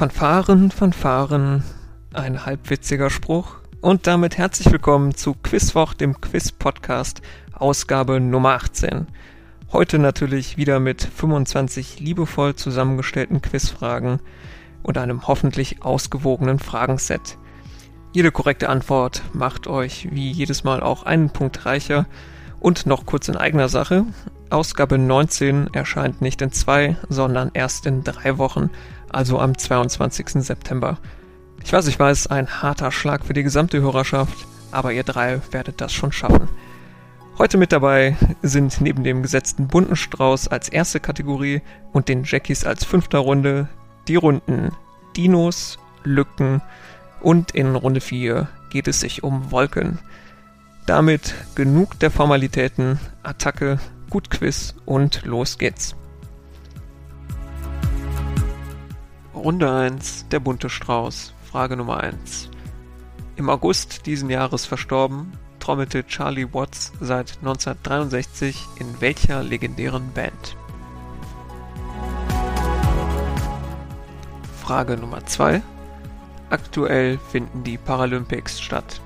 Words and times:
Fanfaren, 0.00 0.70
Fanfaren, 0.70 1.62
ein 2.14 2.46
halbwitziger 2.46 3.10
Spruch. 3.10 3.56
Und 3.82 4.06
damit 4.06 4.38
herzlich 4.38 4.72
willkommen 4.72 5.14
zu 5.14 5.34
Quizwoch, 5.34 5.92
dem 5.92 6.18
Quiz-Podcast, 6.18 7.20
Ausgabe 7.52 8.18
Nummer 8.18 8.54
18. 8.54 9.08
Heute 9.70 9.98
natürlich 9.98 10.56
wieder 10.56 10.80
mit 10.80 11.02
25 11.02 12.00
liebevoll 12.00 12.54
zusammengestellten 12.54 13.42
Quizfragen 13.42 14.20
und 14.82 14.96
einem 14.96 15.28
hoffentlich 15.28 15.82
ausgewogenen 15.82 16.60
Fragenset. 16.60 17.36
Jede 18.14 18.32
korrekte 18.32 18.70
Antwort 18.70 19.20
macht 19.34 19.66
euch 19.66 20.08
wie 20.10 20.30
jedes 20.30 20.64
Mal 20.64 20.80
auch 20.80 21.02
einen 21.02 21.28
Punkt 21.28 21.66
reicher. 21.66 22.06
Und 22.58 22.86
noch 22.86 23.04
kurz 23.04 23.28
in 23.28 23.36
eigener 23.36 23.68
Sache. 23.68 24.06
Ausgabe 24.50 24.98
19 24.98 25.68
erscheint 25.72 26.20
nicht 26.20 26.42
in 26.42 26.52
zwei, 26.52 26.96
sondern 27.08 27.50
erst 27.54 27.86
in 27.86 28.02
drei 28.02 28.36
Wochen, 28.38 28.70
also 29.08 29.38
am 29.38 29.56
22. 29.56 30.44
September. 30.44 30.98
Ich 31.62 31.72
weiß, 31.72 31.86
ich 31.86 31.98
weiß, 31.98 32.28
ein 32.28 32.62
harter 32.62 32.90
Schlag 32.90 33.24
für 33.24 33.32
die 33.32 33.42
gesamte 33.42 33.80
Hörerschaft, 33.80 34.46
aber 34.72 34.92
ihr 34.92 35.04
drei 35.04 35.40
werdet 35.52 35.80
das 35.80 35.92
schon 35.92 36.12
schaffen. 36.12 36.48
Heute 37.38 37.58
mit 37.58 37.72
dabei 37.72 38.16
sind 38.42 38.80
neben 38.80 39.04
dem 39.04 39.22
gesetzten 39.22 39.68
bunten 39.68 39.96
Strauß 39.96 40.48
als 40.48 40.68
erste 40.68 41.00
Kategorie 41.00 41.62
und 41.92 42.08
den 42.08 42.24
Jackies 42.24 42.64
als 42.64 42.84
fünfter 42.84 43.18
Runde 43.18 43.68
die 44.08 44.16
Runden 44.16 44.72
Dinos, 45.16 45.78
Lücken 46.04 46.60
und 47.20 47.52
in 47.52 47.76
Runde 47.76 48.00
4 48.00 48.48
geht 48.70 48.88
es 48.88 49.00
sich 49.00 49.22
um 49.22 49.50
Wolken. 49.50 49.98
Damit 50.86 51.34
genug 51.54 51.98
der 52.00 52.10
Formalitäten, 52.10 52.98
Attacke, 53.22 53.78
gut 54.10 54.28
Quiz 54.28 54.74
und 54.84 55.24
los 55.24 55.56
geht's. 55.56 55.94
Runde 59.34 59.72
1, 59.72 60.26
der 60.28 60.40
bunte 60.40 60.68
Strauß. 60.68 61.32
Frage 61.50 61.76
Nummer 61.76 62.00
1. 62.00 62.50
Im 63.36 63.48
August 63.48 64.04
diesen 64.06 64.28
Jahres 64.28 64.66
verstorben, 64.66 65.32
trommelte 65.60 66.04
Charlie 66.06 66.52
Watts 66.52 66.92
seit 67.00 67.38
1963 67.38 68.66
in 68.78 69.00
welcher 69.00 69.42
legendären 69.42 70.12
Band? 70.12 70.56
Frage 74.60 74.96
Nummer 74.96 75.24
2. 75.24 75.62
Aktuell 76.50 77.18
finden 77.30 77.64
die 77.64 77.78
Paralympics 77.78 78.60
statt. 78.60 79.00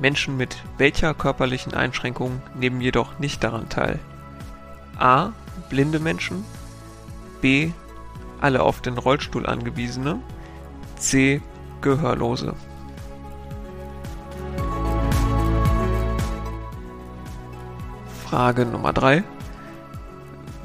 Menschen 0.00 0.36
mit 0.36 0.62
welcher 0.78 1.14
körperlichen 1.14 1.74
Einschränkung 1.74 2.42
nehmen 2.58 2.80
jedoch 2.80 3.18
nicht 3.18 3.42
daran 3.42 3.68
teil? 3.68 4.00
A. 5.02 5.32
Blinde 5.68 5.98
Menschen. 5.98 6.44
B 7.40 7.72
alle 8.40 8.62
auf 8.62 8.80
den 8.80 8.98
Rollstuhl 8.98 9.46
angewiesene, 9.46 10.20
C. 10.96 11.40
Gehörlose. 11.80 12.54
Frage 18.24 18.64
Nummer 18.64 18.92
3. 18.92 19.22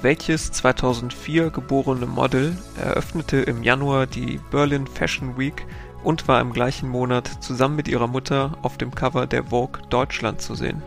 Welches 0.01 0.51
2004 0.51 1.49
geborene 1.49 2.05
Model 2.05 2.55
eröffnete 2.79 3.37
im 3.37 3.63
Januar 3.63 4.05
die 4.05 4.39
Berlin 4.51 4.85
Fashion 4.87 5.37
Week 5.37 5.65
und 6.03 6.27
war 6.27 6.39
im 6.39 6.53
gleichen 6.53 6.87
Monat 6.89 7.43
zusammen 7.43 7.75
mit 7.75 7.87
ihrer 7.87 8.07
Mutter 8.07 8.57
auf 8.61 8.77
dem 8.77 8.93
Cover 8.93 9.25
der 9.25 9.45
Vogue 9.45 9.81
Deutschland 9.89 10.41
zu 10.41 10.55
sehen? 10.55 10.81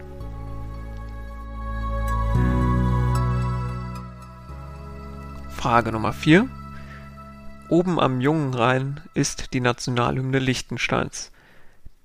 Frage 5.61 5.93
Nummer 5.93 6.15
4. 6.15 6.49
Oben 7.69 8.01
am 8.01 8.23
Jungen 8.23 8.55
Rhein 8.55 9.03
ist 9.13 9.53
die 9.53 9.61
Nationalhymne 9.61 10.39
Liechtensteins. 10.39 11.33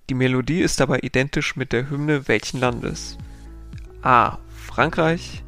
Die 0.10 0.14
Melodie 0.14 0.60
ist 0.60 0.82
dabei 0.82 1.00
identisch 1.04 1.56
mit 1.56 1.72
der 1.72 1.90
Hymne 1.90 2.28
welchen 2.28 2.60
Landes? 2.60 3.18
A. 4.02 4.40
Frankreich, 4.50 5.46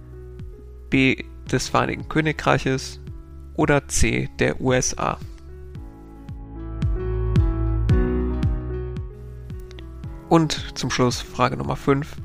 B. 0.89 1.25
des 1.51 1.67
Vereinigten 1.67 2.07
Königreiches 2.07 3.01
oder 3.55 3.89
C. 3.89 4.29
der 4.39 4.61
USA. 4.61 5.17
Und 10.29 10.77
zum 10.77 10.89
Schluss 10.91 11.19
Frage 11.19 11.57
Nummer 11.57 11.75
5. 11.75 12.15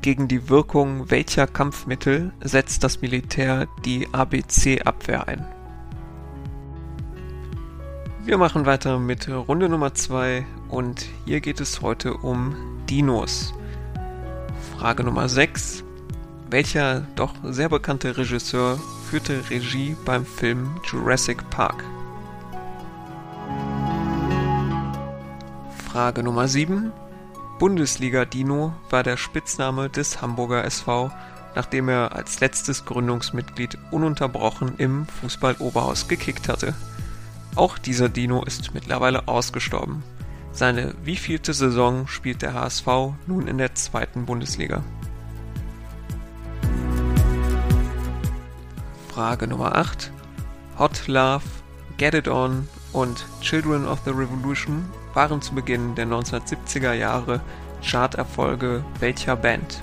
Gegen 0.00 0.28
die 0.28 0.48
Wirkung 0.48 1.10
welcher 1.10 1.48
Kampfmittel 1.48 2.32
setzt 2.40 2.84
das 2.84 3.00
Militär 3.00 3.66
die 3.84 4.08
ABC-Abwehr 4.12 5.26
ein? 5.26 5.44
Wir 8.24 8.38
machen 8.38 8.64
weiter 8.64 9.00
mit 9.00 9.28
Runde 9.28 9.68
Nummer 9.68 9.94
2 9.94 10.46
und 10.68 11.06
hier 11.24 11.40
geht 11.40 11.60
es 11.60 11.82
heute 11.82 12.14
um 12.14 12.54
Dinos. 12.88 13.52
Frage 14.76 15.02
Nummer 15.02 15.28
6. 15.28 15.82
Welcher 16.48 17.00
doch 17.16 17.34
sehr 17.42 17.68
bekannte 17.68 18.16
Regisseur 18.16 18.78
führte 19.10 19.50
Regie 19.50 19.96
beim 20.04 20.24
Film 20.24 20.70
Jurassic 20.84 21.50
Park? 21.50 21.82
Frage 25.90 26.22
Nummer 26.22 26.46
7. 26.46 26.92
Bundesliga 27.58 28.24
Dino 28.24 28.72
war 28.88 29.02
der 29.02 29.16
Spitzname 29.16 29.90
des 29.90 30.22
Hamburger 30.22 30.64
SV, 30.64 31.10
nachdem 31.56 31.88
er 31.88 32.14
als 32.14 32.38
letztes 32.38 32.84
Gründungsmitglied 32.84 33.76
ununterbrochen 33.90 34.76
im 34.78 35.06
Fußball-Oberhaus 35.06 36.06
gekickt 36.06 36.48
hatte. 36.48 36.74
Auch 37.56 37.76
dieser 37.76 38.08
Dino 38.08 38.44
ist 38.44 38.74
mittlerweile 38.74 39.26
ausgestorben. 39.26 40.04
Seine 40.52 40.94
wievielte 41.02 41.52
Saison 41.52 42.06
spielt 42.06 42.42
der 42.42 42.54
HSV 42.54 42.86
nun 43.26 43.48
in 43.48 43.58
der 43.58 43.74
zweiten 43.74 44.24
Bundesliga? 44.24 44.84
Frage 49.08 49.48
Nummer 49.48 49.74
8. 49.74 50.12
Hot 50.78 51.08
Love, 51.08 51.42
Get 51.96 52.14
It 52.14 52.28
On 52.28 52.68
und 52.92 53.26
Children 53.40 53.84
of 53.84 53.98
the 54.04 54.10
Revolution 54.10 54.84
waren 55.18 55.42
zu 55.42 55.52
Beginn 55.52 55.96
der 55.96 56.06
1970er 56.06 56.92
Jahre 56.92 57.40
Charterfolge 57.82 58.84
welcher 59.00 59.34
Band? 59.34 59.82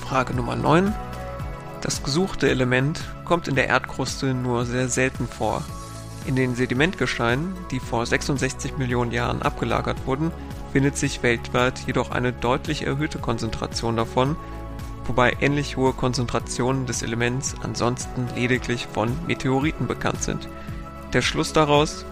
Frage 0.00 0.34
Nummer 0.34 0.56
9. 0.56 0.92
Das 1.82 2.02
gesuchte 2.02 2.50
Element 2.50 3.00
kommt 3.24 3.46
in 3.46 3.54
der 3.54 3.68
Erdkruste 3.68 4.34
nur 4.34 4.64
sehr 4.64 4.88
selten 4.88 5.28
vor. 5.28 5.62
In 6.26 6.34
den 6.34 6.56
Sedimentgesteinen, 6.56 7.54
die 7.70 7.78
vor 7.78 8.04
66 8.04 8.76
Millionen 8.76 9.12
Jahren 9.12 9.42
abgelagert 9.42 10.04
wurden, 10.04 10.32
findet 10.72 10.96
sich 10.96 11.22
weltweit 11.22 11.78
jedoch 11.86 12.10
eine 12.10 12.32
deutlich 12.32 12.82
erhöhte 12.82 13.20
Konzentration 13.20 13.96
davon, 13.96 14.34
wobei 15.08 15.36
ähnlich 15.40 15.76
hohe 15.76 15.92
Konzentrationen 15.92 16.86
des 16.86 17.02
Elements 17.02 17.54
ansonsten 17.62 18.28
lediglich 18.34 18.86
von 18.92 19.10
Meteoriten 19.26 19.86
bekannt 19.86 20.22
sind. 20.22 20.48
Der 21.12 21.22
Schluss 21.22 21.52
daraus? 21.52 22.04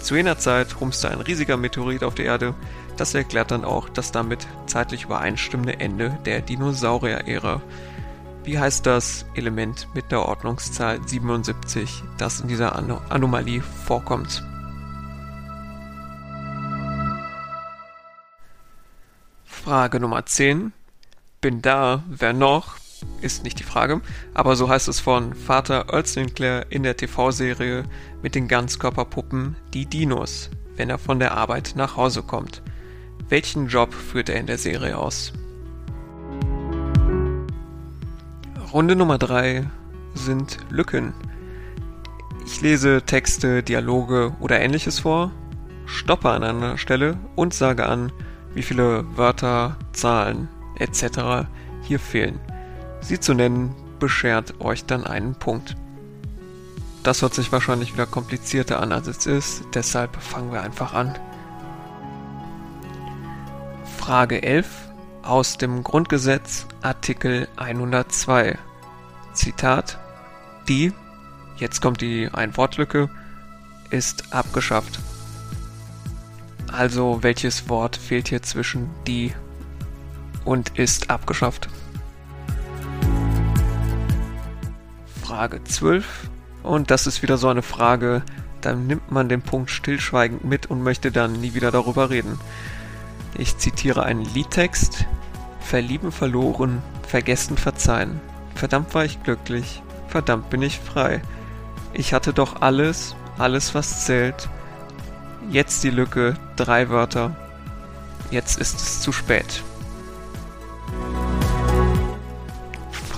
Zu 0.00 0.16
jener 0.16 0.38
Zeit 0.38 0.80
rumste 0.80 1.10
ein 1.10 1.20
riesiger 1.20 1.56
Meteorit 1.56 2.04
auf 2.04 2.14
der 2.14 2.26
Erde, 2.26 2.54
das 2.96 3.14
erklärt 3.14 3.50
dann 3.50 3.64
auch 3.64 3.88
das 3.88 4.12
damit 4.12 4.46
zeitlich 4.66 5.04
übereinstimmende 5.04 5.80
Ende 5.80 6.18
der 6.24 6.40
Dinosaurier-Ära. 6.40 7.62
Wie 8.44 8.58
heißt 8.58 8.86
das 8.86 9.26
Element 9.34 9.88
mit 9.94 10.10
der 10.10 10.24
Ordnungszahl 10.24 11.06
77, 11.06 12.02
das 12.16 12.40
in 12.40 12.48
dieser 12.48 12.76
An 12.76 12.90
Anomalie 13.08 13.60
vorkommt? 13.60 14.42
Frage 19.44 20.00
Nummer 20.00 20.24
10. 20.24 20.72
Bin 21.40 21.62
da, 21.62 22.02
wer 22.08 22.32
noch? 22.32 22.74
Ist 23.20 23.44
nicht 23.44 23.60
die 23.60 23.64
Frage, 23.64 24.00
aber 24.34 24.56
so 24.56 24.68
heißt 24.68 24.88
es 24.88 24.98
von 24.98 25.34
Vater 25.34 25.86
Sinclair 26.04 26.66
in 26.70 26.82
der 26.82 26.96
TV-Serie 26.96 27.84
mit 28.24 28.34
den 28.34 28.48
Ganzkörperpuppen 28.48 29.54
Die 29.72 29.86
Dinos, 29.86 30.50
wenn 30.74 30.90
er 30.90 30.98
von 30.98 31.20
der 31.20 31.36
Arbeit 31.36 31.74
nach 31.76 31.96
Hause 31.96 32.24
kommt. 32.24 32.60
Welchen 33.28 33.68
Job 33.68 33.94
führt 33.94 34.30
er 34.30 34.40
in 34.40 34.48
der 34.48 34.58
Serie 34.58 34.98
aus? 34.98 35.32
Runde 38.72 38.96
Nummer 38.96 39.18
3 39.18 39.64
sind 40.14 40.58
Lücken. 40.70 41.14
Ich 42.46 42.60
lese 42.62 43.02
Texte, 43.02 43.62
Dialoge 43.62 44.34
oder 44.40 44.58
ähnliches 44.58 44.98
vor, 44.98 45.30
stoppe 45.86 46.30
an 46.30 46.42
einer 46.42 46.78
Stelle 46.78 47.16
und 47.36 47.54
sage 47.54 47.86
an, 47.86 48.10
wie 48.54 48.62
viele 48.64 49.04
Wörter, 49.16 49.76
Zahlen 49.92 50.48
etc. 50.78 51.46
hier 51.82 51.98
fehlen. 51.98 52.38
Sie 53.00 53.20
zu 53.20 53.34
nennen 53.34 53.74
beschert 53.98 54.60
euch 54.60 54.84
dann 54.84 55.04
einen 55.04 55.34
Punkt. 55.34 55.76
Das 57.02 57.22
hört 57.22 57.34
sich 57.34 57.52
wahrscheinlich 57.52 57.92
wieder 57.92 58.06
komplizierter 58.06 58.80
an, 58.80 58.92
als 58.92 59.06
es 59.06 59.26
ist, 59.26 59.64
deshalb 59.74 60.16
fangen 60.20 60.52
wir 60.52 60.62
einfach 60.62 60.94
an. 60.94 61.18
Frage 63.98 64.42
11 64.42 64.66
aus 65.22 65.58
dem 65.58 65.84
Grundgesetz 65.84 66.66
Artikel 66.82 67.48
102. 67.56 68.58
Zitat 69.34 69.98
Die 70.68 70.92
Jetzt 71.58 71.80
kommt 71.82 72.00
die 72.00 72.28
Ein-Wort-Lücke. 72.32 73.10
Ist 73.90 74.32
abgeschafft. 74.32 75.00
Also 76.70 77.22
welches 77.22 77.68
Wort 77.68 77.96
fehlt 77.96 78.28
hier 78.28 78.42
zwischen 78.42 78.88
die 79.06 79.32
und 80.48 80.78
ist 80.78 81.10
abgeschafft? 81.10 81.68
Frage 85.22 85.62
12. 85.62 86.30
Und 86.62 86.90
das 86.90 87.06
ist 87.06 87.22
wieder 87.22 87.36
so 87.36 87.48
eine 87.48 87.60
Frage, 87.60 88.22
dann 88.62 88.86
nimmt 88.86 89.12
man 89.12 89.28
den 89.28 89.42
Punkt 89.42 89.70
stillschweigend 89.70 90.44
mit 90.44 90.66
und 90.66 90.82
möchte 90.82 91.12
dann 91.12 91.34
nie 91.34 91.52
wieder 91.52 91.70
darüber 91.70 92.08
reden. 92.08 92.40
Ich 93.36 93.58
zitiere 93.58 94.04
einen 94.04 94.24
Liedtext. 94.24 95.04
Verlieben 95.60 96.12
verloren, 96.12 96.82
vergessen 97.06 97.58
verzeihen. 97.58 98.18
Verdammt 98.54 98.94
war 98.94 99.04
ich 99.04 99.22
glücklich, 99.22 99.82
verdammt 100.08 100.48
bin 100.48 100.62
ich 100.62 100.78
frei. 100.78 101.20
Ich 101.92 102.14
hatte 102.14 102.32
doch 102.32 102.62
alles, 102.62 103.14
alles 103.36 103.74
was 103.74 104.06
zählt. 104.06 104.48
Jetzt 105.50 105.84
die 105.84 105.90
Lücke, 105.90 106.34
drei 106.56 106.88
Wörter. 106.88 107.36
Jetzt 108.30 108.58
ist 108.58 108.80
es 108.80 109.02
zu 109.02 109.12
spät. 109.12 109.62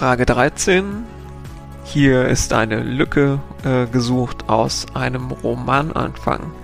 Frage 0.00 0.24
13. 0.24 1.04
Hier 1.84 2.26
ist 2.26 2.54
eine 2.54 2.82
Lücke 2.82 3.38
äh, 3.64 3.84
gesucht 3.84 4.48
aus 4.48 4.86
einem 4.94 5.30
Romananfang. 5.30 6.54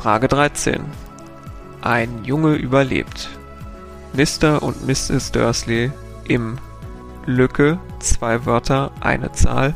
Frage 0.00 0.28
13. 0.28 0.84
Ein 1.82 2.22
Junge 2.22 2.54
überlebt. 2.54 3.30
Mr. 4.12 4.62
und 4.62 4.86
Mrs. 4.86 5.32
Dursley 5.32 5.90
im 6.28 6.58
Lücke, 7.26 7.80
zwei 7.98 8.46
Wörter, 8.46 8.92
eine 9.00 9.32
Zahl, 9.32 9.74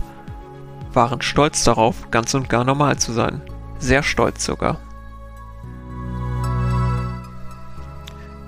waren 0.92 1.22
stolz 1.22 1.64
darauf, 1.64 2.12
ganz 2.12 2.34
und 2.34 2.48
gar 2.48 2.62
normal 2.62 2.98
zu 3.00 3.12
sein. 3.12 3.42
Sehr 3.80 4.04
stolz 4.04 4.44
sogar. 4.44 4.78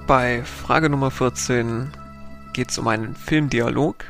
Bei 0.06 0.44
Frage 0.44 0.88
Nummer 0.88 1.10
14 1.10 1.90
geht 2.54 2.70
es 2.70 2.78
um 2.78 2.88
einen 2.88 3.16
Filmdialog. 3.16 4.04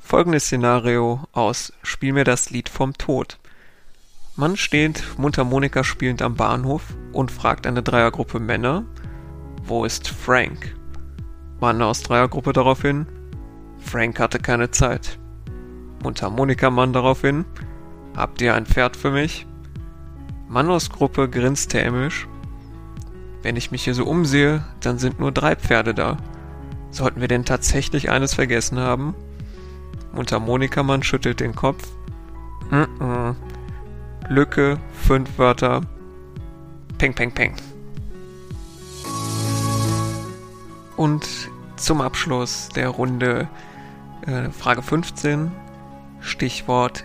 Folgendes 0.00 0.44
Szenario 0.44 1.24
aus 1.32 1.72
Spiel 1.82 2.12
mir 2.12 2.24
das 2.24 2.50
Lied 2.50 2.68
vom 2.68 2.92
Tod. 2.92 3.38
Man 4.36 4.56
steht 4.56 5.02
Mundharmonika 5.16 5.84
spielend 5.84 6.20
am 6.20 6.34
Bahnhof 6.34 6.82
und 7.12 7.30
fragt 7.30 7.66
eine 7.66 7.82
Dreiergruppe 7.82 8.40
Männer, 8.40 8.84
wo 9.64 9.84
ist 9.84 10.08
Frank? 10.08 10.76
Mann 11.60 11.80
aus 11.80 12.02
Dreiergruppe 12.02 12.52
daraufhin, 12.52 13.06
Frank 13.78 14.18
hatte 14.20 14.38
keine 14.38 14.70
Zeit. 14.70 15.18
Mundharmonikamann 16.02 16.92
daraufhin, 16.92 17.44
habt 18.16 18.40
ihr 18.40 18.54
ein 18.54 18.66
Pferd 18.66 18.96
für 18.96 19.10
mich? 19.10 19.46
Mann 20.48 20.68
aus 20.68 20.90
Gruppe 20.90 21.28
grinst 21.28 21.74
hämisch. 21.74 22.26
Wenn 23.42 23.56
ich 23.56 23.70
mich 23.70 23.84
hier 23.84 23.94
so 23.94 24.04
umsehe, 24.04 24.64
dann 24.80 24.98
sind 24.98 25.20
nur 25.20 25.32
drei 25.32 25.54
Pferde 25.54 25.94
da. 25.94 26.16
Sollten 26.90 27.20
wir 27.20 27.28
denn 27.28 27.44
tatsächlich 27.44 28.10
eines 28.10 28.34
vergessen 28.34 28.78
haben? 28.78 29.14
Mundharmonikamann 30.12 31.02
schüttelt 31.02 31.40
den 31.40 31.54
Kopf. 31.54 31.86
Mm 32.70 32.76
-mm. 32.76 33.34
Lücke, 34.28 34.78
fünf 34.92 35.38
Wörter. 35.38 35.82
Peng, 36.98 37.14
peng, 37.14 37.32
peng. 37.32 37.54
Und 40.96 41.26
zum 41.76 42.00
Abschluss 42.00 42.68
der 42.74 42.88
Runde 42.88 43.48
äh, 44.26 44.50
Frage 44.50 44.82
15, 44.82 45.52
Stichwort 46.20 47.04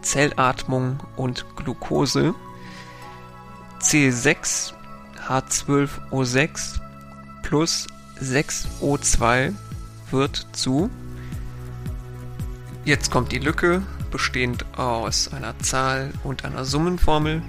Zellatmung 0.00 1.00
und 1.16 1.44
Glucose. 1.56 2.34
C6 3.80 4.72
H12O6 5.28 6.80
plus 7.42 7.86
6O2 8.20 9.54
wird 10.10 10.46
zu 10.52 10.90
Jetzt 12.84 13.10
kommt 13.10 13.32
die 13.32 13.38
Lücke, 13.38 13.82
bestehend 14.10 14.66
aus 14.76 15.32
einer 15.32 15.58
Zahl 15.60 16.12
und 16.22 16.44
einer 16.44 16.66
Summenformel 16.66 17.42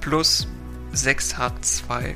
plus 0.00 0.46
6H2O. 0.94 2.14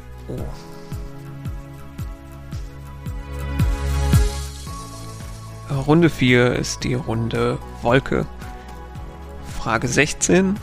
Runde 5.87 6.11
4 6.11 6.57
ist 6.57 6.85
die 6.85 6.95
Runde 6.95 7.59
Wolke. 7.81 8.27
Frage 9.59 9.89
16. 9.89 10.59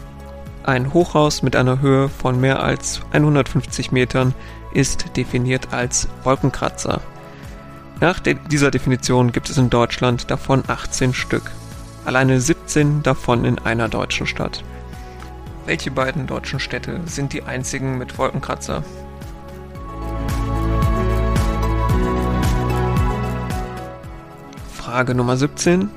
Ein 0.64 0.94
Hochhaus 0.94 1.42
mit 1.42 1.56
einer 1.56 1.82
Höhe 1.82 2.08
von 2.08 2.40
mehr 2.40 2.62
als 2.62 3.02
150 3.14 3.92
Metern 3.92 4.36
ist 4.74 5.18
definiert 5.18 5.74
als 5.74 6.08
Wolkenkratzer. 6.24 7.02
Nach 8.00 8.20
de 8.20 8.38
dieser 8.50 8.72
Definition 8.72 9.32
gibt 9.32 9.50
es 9.50 9.58
in 9.58 9.70
Deutschland 9.70 10.32
davon 10.32 10.64
18 10.68 11.14
Stück. 11.14 11.52
Alleine 12.06 12.40
17 12.40 13.04
davon 13.04 13.46
in 13.46 13.60
einer 13.60 13.90
deutschen 13.90 14.26
Stadt. 14.26 14.64
Welche 15.66 15.92
beiden 15.92 16.26
deutschen 16.26 16.60
Städte 16.60 17.02
sind 17.06 17.34
die 17.34 17.44
einzigen 17.44 17.98
mit 17.98 18.18
Wolkenkratzer? 18.18 18.84
Frage 24.74 25.14
Nummer 25.14 25.38
17. 25.38 25.90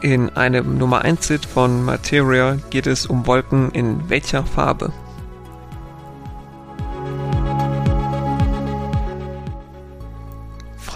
In 0.00 0.30
einem 0.30 0.78
Nummer 0.78 1.02
1 1.02 1.28
Hit 1.28 1.44
von 1.44 1.84
Materia 1.84 2.56
geht 2.70 2.86
es 2.86 3.04
um 3.04 3.26
Wolken 3.26 3.70
in 3.72 4.08
welcher 4.08 4.46
Farbe? 4.46 4.92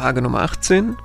Frage 0.04 0.20
Nummer 0.20 0.42
18. 0.42 0.98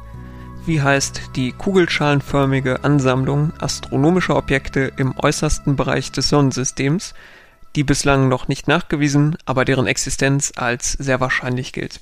Wie 0.66 0.82
heißt 0.82 1.32
die 1.38 1.54
kugelschalenförmige 1.54 2.84
Ansammlung 2.84 3.54
astronomischer 3.58 4.36
Objekte 4.36 4.92
im 4.98 5.18
äußersten 5.18 5.78
Bereich 5.78 6.12
des 6.12 6.28
Sonnensystems, 6.28 7.14
die 7.78 7.86
bislang 7.86 8.28
noch 8.28 8.50
nicht 8.50 8.68
nachgewiesen, 8.68 9.38
aber 9.46 9.64
deren 9.64 9.88
Existenz 9.88 10.52
als 10.58 10.92
sehr 10.92 11.22
wahrscheinlich 11.22 11.72
gilt? 11.72 12.02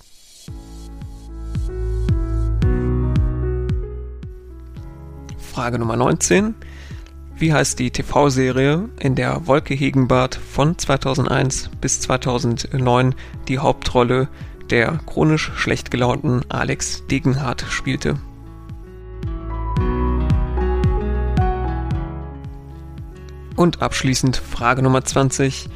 Frage 5.53 5.77
Nummer 5.77 5.97
19. 5.97 6.55
Wie 7.35 7.53
heißt 7.53 7.77
die 7.77 7.91
TV-Serie, 7.91 8.89
in 8.99 9.13
der 9.13 9.45
Wolke 9.45 9.75
Hegenbart 9.75 10.33
von 10.33 10.75
2001 10.75 11.69
bis 11.79 12.01
2009 12.01 13.13
die 13.47 13.59
Hauptrolle 13.59 14.29
der 14.69 14.99
chronisch 15.05 15.51
schlecht 15.55 15.91
gelaunten 15.91 16.41
Alex 16.49 17.05
Degenhardt 17.07 17.65
spielte. 17.69 18.17
Und 23.55 23.81
abschließend 23.81 24.37
Frage 24.37 24.83
Nummer 24.83 25.03
20. 25.03 25.69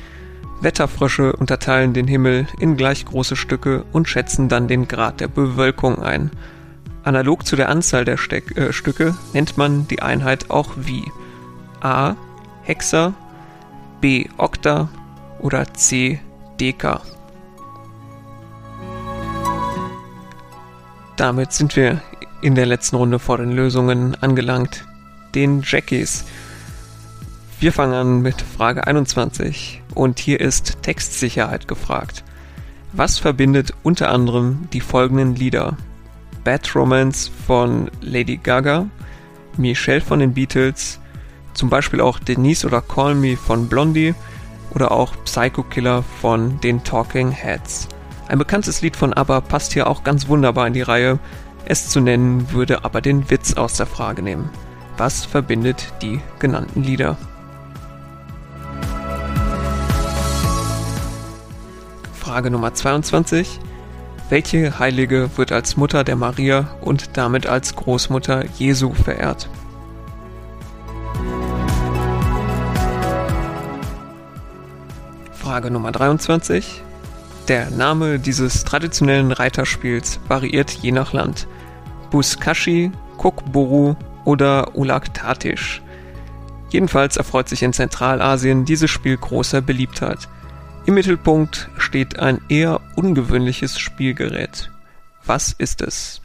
Wetterfrösche 0.61 1.33
unterteilen 1.35 1.93
den 1.93 2.07
Himmel 2.07 2.47
in 2.59 2.77
gleich 2.77 3.05
große 3.05 3.35
Stücke 3.35 3.83
und 3.91 4.07
schätzen 4.07 4.47
dann 4.47 4.67
den 4.67 4.87
Grad 4.87 5.19
der 5.19 5.27
Bewölkung 5.27 5.99
ein. 5.99 6.29
Analog 7.03 7.47
zu 7.47 7.55
der 7.55 7.69
Anzahl 7.69 8.05
der 8.05 8.17
Steck, 8.17 8.55
äh, 8.55 8.71
Stücke 8.71 9.15
nennt 9.33 9.57
man 9.57 9.87
die 9.87 10.03
Einheit 10.03 10.51
auch 10.51 10.73
wie 10.77 11.11
A. 11.81 12.15
Hexer, 12.61 13.13
B. 14.01 14.27
Okta 14.37 14.89
oder 15.39 15.73
C. 15.73 16.19
Deka. 16.59 17.01
Damit 21.21 21.53
sind 21.53 21.75
wir 21.75 22.01
in 22.41 22.55
der 22.55 22.65
letzten 22.65 22.95
Runde 22.95 23.19
vor 23.19 23.37
den 23.37 23.51
Lösungen 23.51 24.17
angelangt, 24.21 24.87
den 25.35 25.61
Jackies. 25.63 26.25
Wir 27.59 27.71
fangen 27.71 27.93
an 27.93 28.21
mit 28.23 28.41
Frage 28.41 28.87
21 28.87 29.83
und 29.93 30.17
hier 30.17 30.39
ist 30.39 30.81
Textsicherheit 30.81 31.67
gefragt. 31.67 32.23
Was 32.93 33.19
verbindet 33.19 33.71
unter 33.83 34.09
anderem 34.09 34.67
die 34.73 34.79
folgenden 34.79 35.35
Lieder? 35.35 35.77
Bad 36.43 36.75
Romance 36.75 37.29
von 37.45 37.91
Lady 38.01 38.37
Gaga, 38.37 38.87
Michelle 39.57 40.01
von 40.01 40.21
den 40.21 40.33
Beatles, 40.33 40.99
zum 41.53 41.69
Beispiel 41.69 42.01
auch 42.01 42.17
Denise 42.17 42.65
oder 42.65 42.81
Call 42.81 43.13
Me 43.13 43.37
von 43.37 43.69
Blondie 43.69 44.15
oder 44.73 44.91
auch 44.91 45.13
Psycho 45.25 45.61
Killer 45.61 46.01
von 46.19 46.59
den 46.61 46.83
Talking 46.83 47.29
Heads. 47.29 47.90
Ein 48.31 48.37
bekanntes 48.37 48.81
Lied 48.81 48.95
von 48.95 49.13
ABBA 49.13 49.41
passt 49.41 49.73
hier 49.73 49.87
auch 49.87 50.05
ganz 50.05 50.29
wunderbar 50.29 50.65
in 50.65 50.71
die 50.71 50.81
Reihe. 50.81 51.19
Es 51.65 51.89
zu 51.89 51.99
nennen 51.99 52.53
würde 52.53 52.85
aber 52.85 53.01
den 53.01 53.29
Witz 53.29 53.55
aus 53.55 53.73
der 53.73 53.87
Frage 53.87 54.21
nehmen. 54.21 54.49
Was 54.95 55.25
verbindet 55.25 55.91
die 56.01 56.21
genannten 56.39 56.81
Lieder? 56.81 57.17
Frage 62.13 62.51
Nummer 62.51 62.73
22. 62.73 63.59
Welche 64.29 64.79
Heilige 64.79 65.31
wird 65.35 65.51
als 65.51 65.75
Mutter 65.75 66.05
der 66.05 66.15
Maria 66.15 66.69
und 66.79 67.17
damit 67.17 67.47
als 67.47 67.75
Großmutter 67.75 68.45
Jesu 68.57 68.93
verehrt? 68.93 69.49
Frage 75.33 75.69
Nummer 75.69 75.91
23. 75.91 76.81
Der 77.51 77.69
Name 77.69 78.17
dieses 78.17 78.63
traditionellen 78.63 79.33
Reiterspiels 79.33 80.21
variiert 80.29 80.71
je 80.71 80.93
nach 80.93 81.11
Land. 81.11 81.49
Buskashi, 82.09 82.93
Kokboru 83.17 83.97
oder 84.23 84.77
Ulaktatisch. 84.77 85.81
Jedenfalls 86.69 87.17
erfreut 87.17 87.49
sich 87.49 87.61
in 87.61 87.73
Zentralasien 87.73 88.63
dieses 88.63 88.89
Spiel 88.89 89.17
großer 89.17 89.59
Beliebtheit. 89.59 90.29
Im 90.85 90.93
Mittelpunkt 90.93 91.69
steht 91.77 92.19
ein 92.19 92.39
eher 92.47 92.79
ungewöhnliches 92.95 93.77
Spielgerät. 93.77 94.71
Was 95.25 95.51
ist 95.51 95.81
es? 95.81 96.21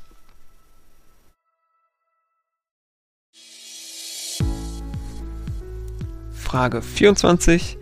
Frage 6.30 6.82
24. 6.82 7.78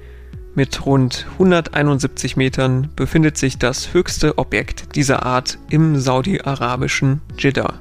Mit 0.57 0.87
rund 0.87 1.27
171 1.33 2.37
Metern 2.37 2.89
befindet 2.95 3.37
sich 3.37 3.59
das 3.59 3.93
höchste 3.93 4.39
Objekt 4.39 4.95
dieser 4.95 5.27
Art 5.27 5.59
im 5.69 5.99
saudi-arabischen 5.99 7.21
Jeddah. 7.37 7.75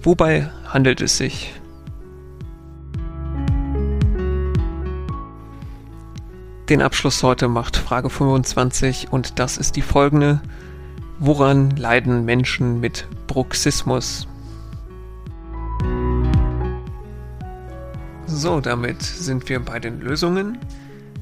Wobei 0.00 0.48
handelt 0.68 1.00
es 1.00 1.16
sich? 1.16 1.52
Den 6.68 6.80
Abschluss 6.80 7.24
heute 7.24 7.48
macht 7.48 7.76
Frage 7.76 8.08
25 8.08 9.08
und 9.10 9.40
das 9.40 9.58
ist 9.58 9.74
die 9.74 9.82
folgende. 9.82 10.40
Woran 11.18 11.70
leiden 11.70 12.24
Menschen 12.24 12.78
mit 12.78 13.08
Bruxismus? 13.26 14.28
So, 18.26 18.60
damit 18.60 19.02
sind 19.02 19.48
wir 19.48 19.58
bei 19.58 19.80
den 19.80 20.00
Lösungen. 20.00 20.58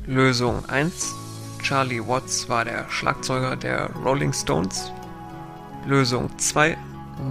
Lösung 0.08 0.64
1. 0.70 1.14
Charlie 1.62 2.00
Watts 2.00 2.48
war 2.48 2.64
der 2.64 2.88
Schlagzeuger 2.88 3.56
der 3.56 3.90
Rolling 3.90 4.32
Stones. 4.32 4.90
Lösung 5.86 6.30
2. 6.38 6.78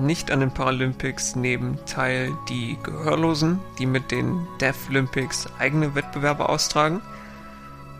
Nicht 0.03 0.29
an 0.29 0.41
den 0.41 0.51
Paralympics 0.51 1.35
nehmen 1.35 1.79
teil 1.87 2.37
die 2.49 2.77
Gehörlosen, 2.83 3.59
die 3.79 3.87
mit 3.87 4.11
den 4.11 4.45
Deaflympics 4.61 5.47
eigene 5.57 5.95
Wettbewerbe 5.95 6.49
austragen. 6.49 7.01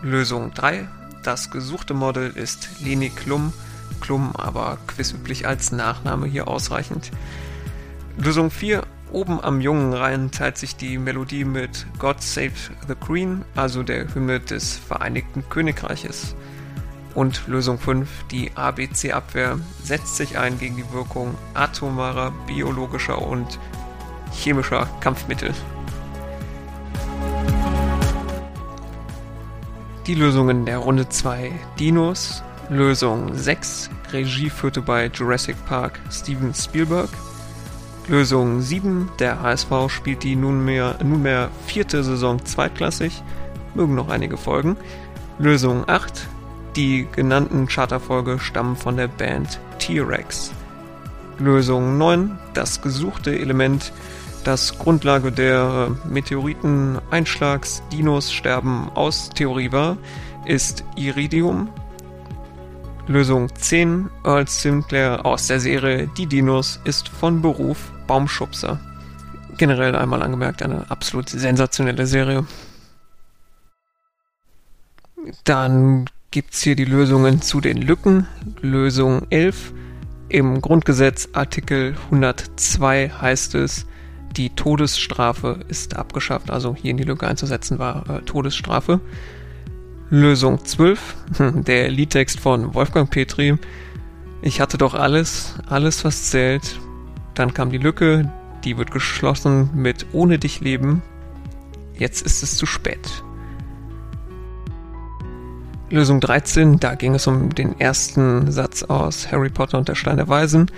Lösung 0.03 0.53
3. 0.53 0.87
Das 1.23 1.49
gesuchte 1.49 1.95
Model 1.95 2.29
ist 2.29 2.69
Leni 2.79 3.09
Klum. 3.09 3.53
Klum 3.99 4.35
aber 4.35 4.77
quizüblich 4.85 5.47
als 5.47 5.71
Nachname 5.71 6.27
hier 6.27 6.47
ausreichend. 6.47 7.09
Lösung 8.15 8.51
4. 8.51 8.83
Oben 9.11 9.41
am 9.41 9.61
jungen 9.61 9.93
Rhein 9.93 10.31
teilt 10.31 10.57
sich 10.57 10.75
die 10.75 10.97
Melodie 10.97 11.45
mit 11.45 11.85
God 11.97 12.21
Save 12.21 12.51
the 12.87 12.95
Queen, 12.95 13.45
also 13.55 13.81
der 13.81 14.13
Hymne 14.13 14.41
des 14.41 14.77
Vereinigten 14.77 15.45
Königreiches. 15.49 16.35
Und 17.15 17.47
Lösung 17.47 17.79
5, 17.79 18.07
die 18.31 18.51
ABC-Abwehr 18.55 19.59
setzt 19.81 20.17
sich 20.17 20.37
ein 20.37 20.59
gegen 20.59 20.75
die 20.75 20.91
Wirkung 20.91 21.35
atomarer, 21.53 22.33
biologischer 22.47 23.21
und 23.21 23.57
chemischer 24.33 24.87
Kampfmittel. 24.99 25.53
Die 30.05 30.15
Lösungen 30.15 30.65
der 30.65 30.79
Runde 30.79 31.07
2 31.07 31.51
Dinos, 31.79 32.43
Lösung 32.69 33.33
6 33.33 33.89
Regie 34.11 34.49
führte 34.49 34.81
bei 34.81 35.07
Jurassic 35.07 35.55
Park 35.65 35.99
Steven 36.11 36.53
Spielberg, 36.53 37.09
Lösung 38.09 38.61
7. 38.61 39.09
Der 39.19 39.41
HSV 39.41 39.89
spielt 39.89 40.23
die 40.23 40.37
nunmehr, 40.37 40.97
nunmehr 41.03 41.49
vierte 41.65 42.05
Saison 42.05 42.43
zweitklassig. 42.45 43.21
Mögen 43.75 43.95
noch 43.95 44.07
einige 44.07 44.37
folgen. 44.37 44.77
Lösung 45.39 45.83
8. 45.87 46.25
Die 46.77 47.05
genannten 47.11 47.67
Charterfolge 47.67 48.39
stammen 48.39 48.77
von 48.77 48.95
der 48.95 49.09
Band 49.09 49.59
T-Rex. 49.79 50.51
Lösung 51.37 51.97
9. 51.97 52.39
Das 52.53 52.81
gesuchte 52.81 53.37
Element, 53.37 53.91
das 54.45 54.79
Grundlage 54.79 55.33
der 55.33 55.91
Meteoriteneinschlags 56.07 57.83
Dinos 57.91 58.31
sterben 58.31 58.89
aus 58.93 59.29
Theorie 59.31 59.73
war, 59.73 59.97
ist 60.45 60.85
Iridium. 60.95 61.67
Lösung 63.07 63.47
10. 63.55 64.09
Earl 64.25 64.47
Sinclair 64.47 65.25
aus 65.25 65.47
der 65.47 65.61
Serie 65.61 66.09
Die 66.17 66.25
Dinos 66.25 66.81
ist 66.83 67.07
von 67.07 67.41
Beruf 67.41 67.91
Baumschubser. 68.05 68.79
Generell 69.57 69.95
einmal 69.95 70.21
angemerkt, 70.21 70.61
eine 70.61 70.91
absolut 70.91 71.29
sensationelle 71.29 72.05
Serie. 72.05 72.45
Dann 75.45 76.05
gibt 76.31 76.53
es 76.53 76.61
hier 76.61 76.75
die 76.75 76.85
Lösungen 76.85 77.41
zu 77.41 77.61
den 77.61 77.77
Lücken. 77.77 78.27
Lösung 78.61 79.25
11. 79.29 79.73
Im 80.27 80.59
Grundgesetz 80.59 81.29
Artikel 81.31 81.95
102 82.05 83.09
heißt 83.09 83.55
es, 83.55 83.85
die 84.35 84.49
Todesstrafe 84.49 85.61
ist 85.69 85.95
abgeschafft. 85.95 86.51
Also 86.51 86.75
hier 86.75 86.91
in 86.91 86.97
die 86.97 87.05
Lücke 87.05 87.25
einzusetzen 87.25 87.79
war 87.79 88.09
äh, 88.09 88.21
Todesstrafe. 88.23 88.99
Lösung 90.09 90.63
12. 90.63 91.15
Der 91.67 91.89
Liedtext 91.89 92.39
von 92.39 92.73
Wolfgang 92.73 93.09
Petri. 93.09 93.57
Ich 94.41 94.61
hatte 94.61 94.77
doch 94.77 94.93
alles, 94.93 95.55
alles 95.67 96.05
was 96.05 96.29
zählt. 96.29 96.79
Dann 97.33 97.53
kam 97.53 97.71
die 97.71 97.77
Lücke, 97.77 98.31
die 98.63 98.77
wird 98.77 98.91
geschlossen 98.91 99.69
mit 99.73 100.07
Ohne 100.13 100.39
dich 100.39 100.61
leben. 100.61 101.01
Jetzt 101.97 102.21
ist 102.21 102.41
es 102.41 102.55
zu 102.55 102.65
spät. 102.65 103.23
Lösung 105.89 106.19
13, 106.19 106.79
da 106.79 106.95
ging 106.95 107.15
es 107.15 107.27
um 107.27 107.53
den 107.53 107.79
ersten 107.79 108.51
Satz 108.51 108.83
aus 108.83 109.31
Harry 109.31 109.49
Potter 109.49 109.77
und 109.77 109.87
der 109.87 109.95
Stein 109.95 110.17
der 110.17 110.27
Weisen. 110.27 110.69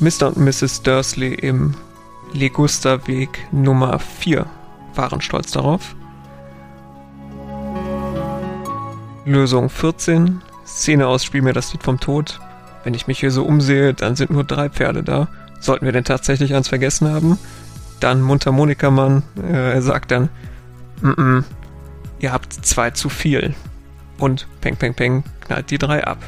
Mr. 0.00 0.28
und 0.28 0.38
Mrs. 0.38 0.82
Dursley 0.82 1.34
im 1.34 1.74
Legusta-Weg 2.32 3.46
Nummer 3.52 3.98
4 3.98 4.46
waren 4.94 5.20
stolz 5.20 5.52
darauf. 5.52 5.94
Lösung 9.24 9.70
14, 9.70 10.40
Szene 10.66 11.06
aus 11.06 11.24
Spiel 11.24 11.42
mir 11.42 11.52
das 11.52 11.72
Lied 11.72 11.82
vom 11.82 12.00
Tod. 12.00 12.40
Wenn 12.84 12.94
ich 12.94 13.06
mich 13.06 13.20
hier 13.20 13.30
so 13.30 13.44
umsehe, 13.44 13.94
dann 13.94 14.16
sind 14.16 14.30
nur 14.30 14.44
drei 14.44 14.68
Pferde 14.68 15.02
da. 15.02 15.28
Sollten 15.60 15.84
wir 15.84 15.92
denn 15.92 16.04
tatsächlich 16.04 16.54
eins 16.54 16.68
vergessen 16.68 17.08
haben? 17.08 17.38
Dann 18.00 18.20
Mundharmonikamann 18.20 19.22
äh, 19.40 19.80
sagt 19.80 20.10
dann, 20.10 20.28
mm 21.02 21.10
-mm, 21.10 21.44
ihr 22.18 22.32
habt 22.32 22.52
zwei 22.52 22.90
zu 22.90 23.08
viel. 23.08 23.54
Und 24.18 24.48
peng, 24.60 24.76
peng, 24.76 24.94
peng, 24.94 25.22
knallt 25.46 25.70
die 25.70 25.78
drei 25.78 26.04
ab. 26.04 26.18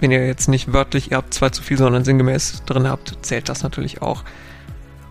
Wenn 0.00 0.10
ihr 0.10 0.26
jetzt 0.26 0.48
nicht 0.48 0.72
wörtlich, 0.72 1.10
ihr 1.10 1.18
habt 1.18 1.34
zwei 1.34 1.50
zu 1.50 1.62
viel, 1.62 1.76
sondern 1.76 2.04
sinngemäß 2.04 2.62
drin 2.64 2.88
habt, 2.88 3.18
zählt 3.22 3.48
das 3.48 3.62
natürlich 3.62 4.00
auch. 4.00 4.24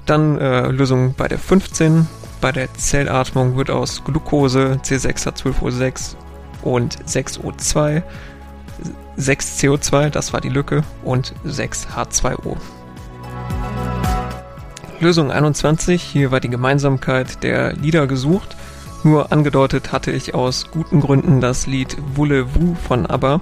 Dann 0.08 0.40
äh, 0.40 0.68
Lösung 0.70 1.14
bei 1.16 1.28
der 1.28 1.38
15. 1.38 2.08
Bei 2.42 2.52
der 2.52 2.74
Zellatmung 2.74 3.58
wird 3.58 3.70
aus 3.70 4.04
Glucose 4.04 4.80
C6H12O6 4.84 6.16
und 6.62 6.98
6O2 7.06 8.04
6 9.18 9.60
CO2, 9.60 10.10
das 10.10 10.32
war 10.32 10.42
die 10.42 10.50
Lücke, 10.50 10.84
und 11.04 11.34
6 11.44 11.88
H2O. 11.88 12.56
Lösung 15.00 15.32
21, 15.32 16.02
hier 16.02 16.32
war 16.32 16.40
die 16.40 16.50
Gemeinsamkeit 16.50 17.44
der 17.44 17.74
Lieder 17.74 18.08
gesucht. 18.08 18.56
Nur 19.04 19.32
angedeutet 19.32 19.92
hatte 19.92 20.12
ich 20.12 20.36
aus 20.36 20.70
guten 20.72 21.02
Gründen 21.02 21.42
das 21.42 21.66
Lied 21.68 21.98
Voulez-vous 22.16 22.76
von 22.88 23.06
ABBA, 23.06 23.42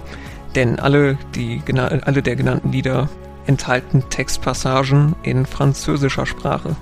denn 0.55 0.79
alle, 0.79 1.17
die, 1.33 1.61
alle 1.77 2.21
der 2.21 2.35
genannten 2.35 2.71
Lieder 2.71 3.09
enthalten 3.45 4.03
Textpassagen 4.09 5.15
in 5.23 5.45
französischer 5.45 6.25
Sprache. 6.25 6.75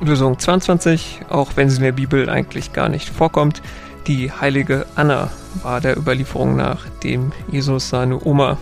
Lösung 0.00 0.38
22, 0.38 1.20
auch 1.28 1.52
wenn 1.54 1.70
sie 1.70 1.76
in 1.76 1.84
der 1.84 1.92
Bibel 1.92 2.28
eigentlich 2.28 2.72
gar 2.72 2.88
nicht 2.88 3.08
vorkommt, 3.08 3.62
die 4.06 4.30
heilige 4.32 4.86
Anna 4.94 5.30
war 5.62 5.80
der 5.80 5.96
Überlieferung 5.96 6.56
nach 6.56 6.88
dem 7.02 7.32
Jesus 7.50 7.88
seine 7.88 8.24
Oma 8.24 8.58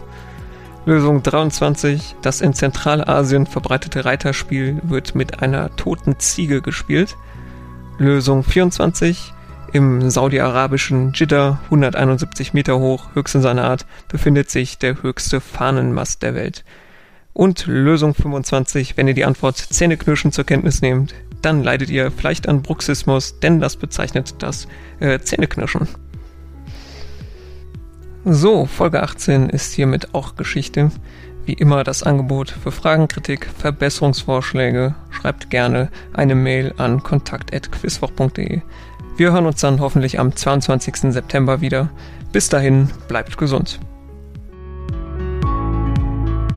Lösung 0.87 1.23
23. 1.23 2.17
Das 2.23 2.41
in 2.41 2.55
Zentralasien 2.55 3.47
verbreitete 3.47 4.05
Reiterspiel 4.05 4.81
wird 4.83 5.15
mit 5.15 5.43
einer 5.43 5.75
toten 5.77 6.19
Ziege 6.19 6.63
gespielt. 6.63 7.17
Lösung 7.99 8.43
24. 8.43 9.33
Im 9.73 10.11
saudi-arabischen 10.11 11.13
Jeddah, 11.15 11.61
171 11.67 12.55
Meter 12.55 12.79
hoch, 12.79 13.11
höchst 13.15 13.37
in 13.37 13.43
seiner 13.43 13.65
Art, 13.65 13.87
befindet 14.09 14.51
sich 14.51 14.79
der 14.79 15.03
höchste 15.03 15.41
Fahnenmast 15.41 16.23
der 16.23 16.35
Welt. 16.35 16.65
Und 17.33 17.67
Lösung 17.67 18.15
25, 18.15 18.97
wenn 18.97 19.07
ihr 19.07 19.15
die 19.15 19.25
Antwort 19.25 19.59
Zähneknirschen 19.59 20.33
zur 20.33 20.45
Kenntnis 20.45 20.83
nehmt, 20.83 21.15
dann 21.43 21.63
leidet 21.63 21.91
ihr 21.91 22.11
vielleicht 22.11 22.49
an 22.49 22.63
Bruxismus, 22.63 23.41
denn 23.41 23.61
das 23.61 23.77
bezeichnet 23.77 24.35
das 24.41 24.69
äh, 25.01 25.19
Zähneknirschen. 25.19 25.89
So, 28.25 28.67
Folge 28.67 29.03
18 29.03 29.49
ist 29.49 29.73
hiermit 29.73 30.15
auch 30.15 30.37
Geschichte. 30.37 30.91
Wie 31.47 31.55
immer 31.55 31.85
das 31.85 32.03
Angebot 32.03 32.51
für 32.51 32.71
Fragen, 32.71 33.09
Kritik, 33.09 33.49
Verbesserungsvorschläge. 33.59 34.95
Schreibt 35.11 35.49
gerne 35.49 35.91
eine 36.13 36.35
Mail 36.35 36.75
an 36.77 37.03
kontakt.quizwoch.de. 37.03 38.61
Wir 39.17 39.33
hören 39.33 39.47
uns 39.47 39.61
dann 39.61 39.81
hoffentlich 39.81 40.19
am 40.19 40.37
22. 40.37 41.13
September 41.13 41.61
wieder. 41.61 41.91
Bis 42.33 42.49
dahin, 42.49 42.91
bleibt 43.09 43.37
gesund. 43.39 43.81